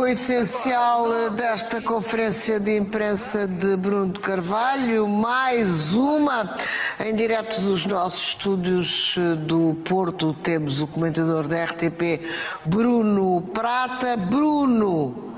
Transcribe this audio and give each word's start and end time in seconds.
Com 0.00 0.04
o 0.04 0.08
essencial 0.08 1.30
desta 1.32 1.82
conferência 1.82 2.58
de 2.58 2.74
imprensa 2.74 3.46
de 3.46 3.76
Bruno 3.76 4.18
Carvalho, 4.18 5.06
mais 5.06 5.92
uma 5.92 6.56
em 7.04 7.14
direto 7.14 7.60
dos 7.60 7.84
nossos 7.84 8.28
estúdios 8.28 9.18
do 9.40 9.74
Porto, 9.86 10.32
temos 10.32 10.80
o 10.80 10.86
comentador 10.86 11.46
da 11.46 11.64
RTP, 11.64 12.26
Bruno 12.64 13.42
Prata. 13.52 14.16
Bruno, 14.16 15.34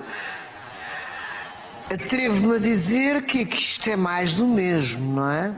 atrevo-me 1.93 2.55
a 2.55 2.61
dizer 2.61 3.23
que 3.23 3.43
isto 3.43 3.91
é 3.91 3.97
mais 3.97 4.35
do 4.35 4.47
mesmo, 4.47 5.17
não 5.17 5.29
é? 5.29 5.53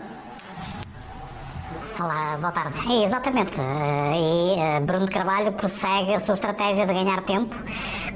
Olá, 2.00 2.38
boa 2.38 2.52
tarde. 2.52 2.78
É, 2.90 3.04
exatamente. 3.04 3.54
E 3.60 4.80
Bruno 4.80 5.04
de 5.04 5.12
Carvalho 5.12 5.52
prossegue 5.52 6.14
a 6.14 6.20
sua 6.20 6.34
estratégia 6.34 6.86
de 6.86 6.94
ganhar 6.94 7.20
tempo 7.22 7.54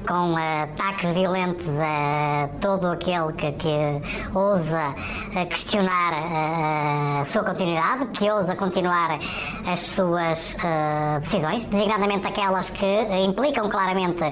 com 0.06 0.36
ataques 0.36 1.10
violentos 1.10 1.68
a 1.80 2.48
todo 2.60 2.88
aquele 2.88 3.32
que, 3.32 3.52
que 3.52 4.02
ousa 4.34 4.94
questionar 5.48 6.12
a 6.14 7.24
sua 7.24 7.44
continuidade, 7.44 8.06
que 8.08 8.30
ousa 8.30 8.54
continuar 8.56 9.18
as 9.66 9.80
suas 9.80 10.56
decisões, 11.20 11.66
designadamente 11.66 12.26
aquelas 12.26 12.70
que 12.70 13.02
implicam 13.24 13.68
claramente 13.68 14.24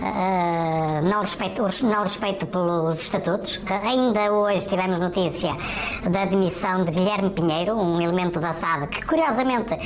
uh, 0.00 1.08
não, 1.08 1.20
respeito, 1.20 1.62
não 1.84 2.02
respeito 2.02 2.46
pelos 2.46 3.00
estatutos. 3.00 3.56
Uh, 3.56 3.86
ainda 3.86 4.32
hoje 4.32 4.68
tivemos 4.68 4.98
notícia 4.98 5.56
da 6.10 6.22
admissão 6.22 6.84
de 6.84 6.90
Guilherme 6.90 7.30
Pinheiro, 7.30 7.76
um 7.76 8.00
elemento 8.00 8.40
da 8.40 8.52
SAD 8.52 8.88
que 8.88 9.04
curiosamente 9.04 9.76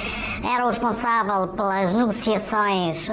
era 0.45 0.65
o 0.65 0.69
responsável 0.69 1.49
pelas 1.49 1.95
negociações 1.95 3.09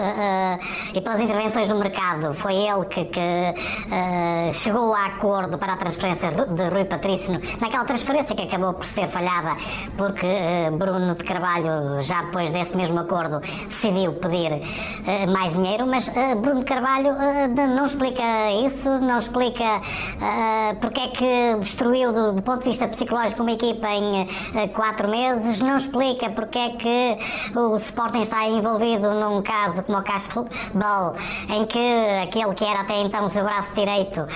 e 0.94 1.02
pelas 1.02 1.20
intervenções 1.20 1.68
no 1.68 1.76
mercado 1.76 2.34
foi 2.34 2.55
ele 2.55 2.85
que, 2.85 3.05
que 3.05 3.20
uh, 3.20 4.54
chegou 4.54 4.93
a 4.93 5.07
acordo 5.07 5.57
para 5.57 5.73
a 5.73 5.77
transferência 5.77 6.30
de 6.30 6.70
Rui 6.70 6.85
Patrício, 6.85 7.34
naquela 7.60 7.85
transferência 7.85 8.35
que 8.35 8.43
acabou 8.43 8.73
por 8.73 8.85
ser 8.85 9.07
falhada, 9.07 9.55
porque 9.98 10.26
uh, 10.26 10.77
Bruno 10.77 11.16
de 11.16 11.23
Carvalho, 11.23 12.01
já 12.01 12.23
depois 12.23 12.51
desse 12.51 12.76
mesmo 12.77 12.99
acordo, 12.99 13.40
decidiu 13.68 14.13
pedir 14.13 14.51
uh, 14.54 15.32
mais 15.32 15.54
dinheiro, 15.54 15.88
mas 15.88 16.10
Bruno 16.41 16.60
de 16.60 16.66
Carvalho 16.66 16.85
não 17.76 17.86
explica 17.86 18.24
isso, 18.66 18.90
não 19.00 19.20
explica 19.20 19.82
porque 20.80 21.00
é 21.00 21.08
que 21.08 21.55
destruiu, 21.60 22.14
do, 22.14 22.41
ponto 22.41 22.60
de 22.60 22.70
vista 22.70 22.88
psicológico, 22.88 23.41
uma 23.41 23.52
equipa 23.52 23.88
em 23.90 24.28
quatro 24.74 25.08
meses, 25.08 25.62
não 25.62 25.78
explica 25.78 26.30
porque 26.30 26.58
é 26.58 26.70
que 26.70 27.18
o 27.58 27.76
Sporting 27.78 28.22
está 28.22 28.48
envolvido 28.48 29.12
num 29.13 29.41
caso 29.41 29.84
como 29.84 29.98
o 29.98 30.04
Caixa 30.04 30.30
Futebol, 30.30 31.16
em 31.50 31.66
que 31.66 31.80
aquele 32.24 32.54
que 32.54 32.63
era 32.63 32.82
até 32.82 33.02
então 33.02 33.26
o 33.26 33.30
seu 33.30 33.44
braço 33.44 33.74
direito 33.74 34.28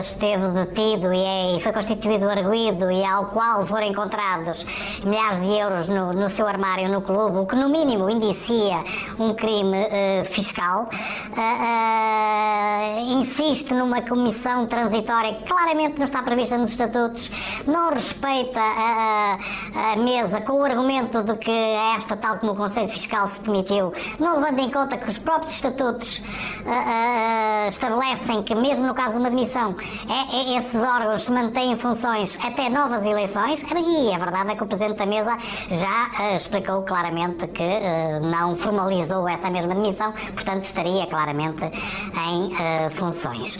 esteve 0.00 0.48
detido 0.48 1.12
e, 1.12 1.18
é, 1.18 1.56
e, 1.56 1.60
foi 1.60 1.72
constituído 1.72 2.28
arguído 2.28 2.90
e 2.90 3.04
ao 3.04 3.26
qual 3.26 3.66
foram 3.66 3.86
encontrados 3.86 4.64
milhares 5.04 5.40
de 5.40 5.58
euros 5.58 5.88
no, 5.88 6.12
no 6.12 6.30
seu 6.30 6.46
armário 6.46 6.88
no 6.88 7.00
clube, 7.02 7.38
o 7.38 7.46
que 7.46 7.56
no 7.56 7.68
mínimo 7.68 8.08
indicia 8.10 8.84
um 9.18 9.34
crime 9.34 9.88
fiscal. 10.30 10.88
Uh, 11.32 13.20
insiste 13.20 13.72
numa 13.72 14.02
comissão 14.02 14.66
transitória 14.66 15.34
que 15.34 15.44
claramente 15.44 15.96
não 15.98 16.04
está 16.04 16.22
prevista 16.22 16.58
nos 16.58 16.72
estatutos, 16.72 17.30
não 17.66 17.90
respeita 17.90 18.58
a, 18.58 19.38
a, 19.74 19.92
a 19.92 19.96
mesa 19.96 20.40
com 20.40 20.54
o 20.54 20.64
argumento 20.64 21.22
de 21.22 21.36
que 21.36 21.50
esta, 21.96 22.16
tal 22.16 22.38
como 22.38 22.52
o 22.52 22.56
Conselho 22.56 22.88
Fiscal 22.88 23.28
se 23.30 23.40
demitiu, 23.42 23.92
não 24.18 24.40
levando 24.40 24.58
em 24.58 24.70
conta 24.70 24.98
que 24.98 25.08
os 25.08 25.18
próprios 25.18 25.54
estatutos 25.54 26.18
uh, 26.18 27.59
estabelecem 27.74 28.42
que, 28.42 28.54
mesmo 28.54 28.86
no 28.86 28.94
caso 28.94 29.12
de 29.12 29.18
uma 29.18 29.30
demissão, 29.30 29.74
é, 30.08 30.36
é, 30.36 30.58
esses 30.58 30.80
órgãos 30.80 31.22
se 31.22 31.32
mantêm 31.32 31.72
em 31.72 31.76
funções 31.76 32.38
até 32.44 32.68
novas 32.68 33.04
eleições, 33.04 33.62
e 33.62 34.14
a 34.14 34.18
verdade 34.18 34.52
é 34.52 34.56
que 34.56 34.62
o 34.62 34.66
Presidente 34.66 34.98
da 34.98 35.06
Mesa 35.06 35.36
já 35.70 36.32
uh, 36.32 36.36
explicou 36.36 36.82
claramente 36.82 37.46
que 37.48 37.62
uh, 37.62 38.20
não 38.20 38.56
formalizou 38.56 39.28
essa 39.28 39.50
mesma 39.50 39.74
demissão, 39.74 40.12
portanto 40.34 40.64
estaria 40.64 41.06
claramente 41.06 41.64
em 41.64 42.90
funções. 42.90 43.58